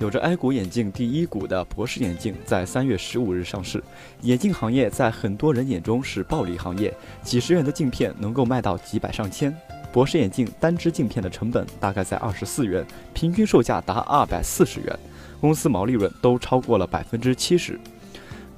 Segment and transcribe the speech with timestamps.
[0.00, 3.82] 有着 “I 股眼镜第一股的博士眼镜在三月十五日上市。
[4.22, 9.52] 眼镜行业在很多人眼中是暴利行业，几十元的镜片能够卖到几百上千。
[9.92, 14.96] 博士眼镜单支镜片的成本大概在二十四元，平均售价达二百四十元，
[15.40, 17.76] 公司毛利润都超过了百分之七十。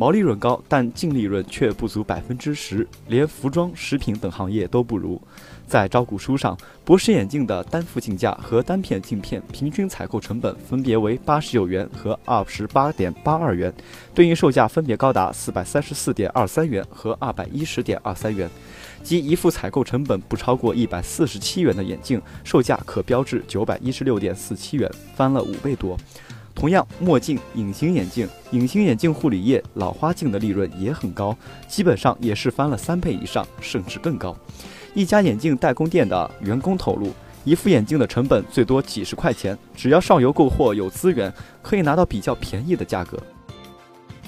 [0.01, 5.21] 毛利润高，但净利润却不足百分之十，连服装、食品等行业都不如。
[5.67, 6.57] 在招股书上，
[6.87, 13.71] 博士眼镜的单副镜架和单片镜片平均采购成本分别为八十九元和二十八点八二元，
[14.15, 18.49] 对应售价分别高达四百三十四点二三元和二百一十点二三元，
[19.03, 25.95] 即一副采购成本不超过一百四十七元的眼镜，售价可标至九百一十六点四七元，翻了五倍多。
[26.61, 31.35] 同样，墨镜、隐形眼镜、隐形眼镜护理液、老花镜的利润也很高，
[31.67, 34.37] 基本上也是翻了三倍以上，甚至更高。
[34.93, 37.15] 一家眼镜代工店的员工透露，
[37.45, 43.19] 一副眼镜的成本最多几十块钱，只要上游购货有资源，可以拿到比较便宜的价格。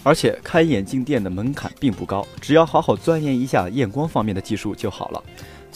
[0.02, 5.22] 而且开眼镜店的门槛并不高，只要好好钻研一下验光方面的技术就好了。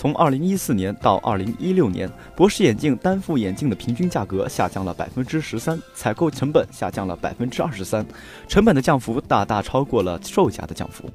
[0.07, 8.07] 从二零一四年到二零一六年，博士眼镜单副眼镜的平均价格下降了百分之十三，采购成本下降了百分之二十三，
[8.47, 11.11] 成本的降幅大大超过了售价的降幅。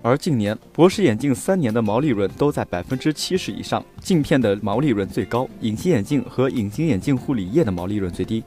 [0.00, 8.42] 而近年，博士眼镜三年的毛利润都在百分之七十以上，镜片的毛利润最高，隐形眼镜和隐形眼镜护理液的毛利润最低。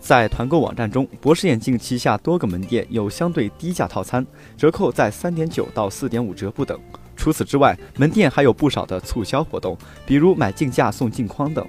[0.00, 6.76] 在团购网站中，博士眼镜旗下多个门店有相对低价套餐，折扣在三点九到四点五折不等。
[7.24, 11.66] 除此之外，门店还有不少的促销活动，比如买镜架送镜框等。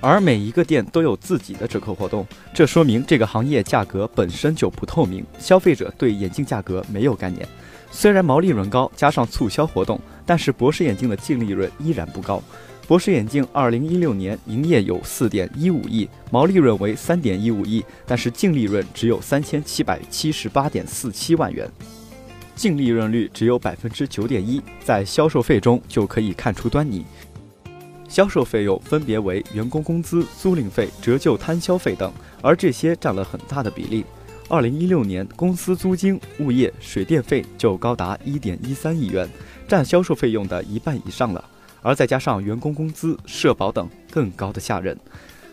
[0.00, 7.46] 而每一个店都有自己的折扣活动，这说明这个行业价格本身就不透明，消费者对眼镜价格没有概念。
[7.92, 12.42] 虽然毛利润高，加上促销活动，但是博士眼镜的净利润依然不高。
[12.88, 21.70] 博士眼镜二零一六年营业有四点一五亿，毛利润为三点一五亿，但是净利润只有三千七百七十八点四七万元。
[22.58, 27.04] 净利润率只有百分之九点一，在销售费中就可以看出端倪。
[28.08, 34.04] 销售费用分别为员工工资、租赁费、折旧摊销费等，而这些占了很大的比例。
[34.48, 39.28] 二零一六年，公司租金、物业、水电费就高达一点一三亿元，
[39.68, 41.44] 占销售费用的一半以上了。
[41.80, 44.98] 而再加上员工工资、社保等，更高的吓人。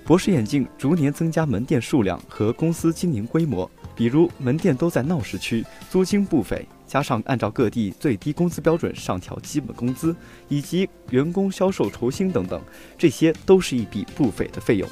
[0.05, 6.63] 博士眼镜逐年增加门店数量和公司经营规模，比如门店都在闹市区，租金不菲。
[6.85, 10.15] 加上按照各地最低工资标准上调基本工资，
[10.47, 12.61] 以及员工销售酬薪等等，
[12.95, 14.87] 这些都是一笔不菲的费用。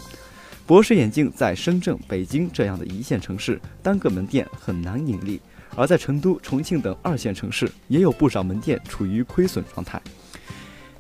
[0.66, 5.38] 博士眼镜在深圳、北京这样的一线城市，单个门店很难盈利；
[5.75, 10.01] 而在成都、重庆等二线城市，也有不少门店处于亏损状态。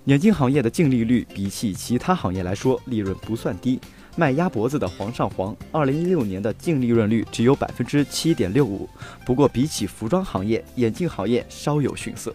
[0.05, 3.79] 眼镜行业的净利率比起其他行业来说，利润不算低。
[4.15, 8.87] 卖鸭脖子的煌上煌，二零一六年的净利润率只有百分之七点六五。
[9.25, 12.33] 不过，比起服装行业，眼镜行业稍有逊色。